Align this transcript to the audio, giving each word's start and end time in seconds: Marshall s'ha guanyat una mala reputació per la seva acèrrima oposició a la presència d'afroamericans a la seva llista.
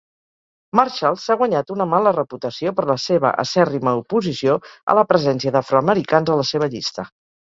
Marshall 0.77 1.17
s'ha 1.23 1.35
guanyat 1.41 1.73
una 1.73 1.85
mala 1.89 2.13
reputació 2.15 2.71
per 2.79 2.87
la 2.91 2.95
seva 3.03 3.33
acèrrima 3.43 3.95
oposició 4.01 4.57
a 4.93 4.95
la 5.01 5.03
presència 5.13 5.53
d'afroamericans 5.57 6.33
a 6.33 6.39
la 6.43 6.47
seva 6.55 6.71
llista. 6.75 7.07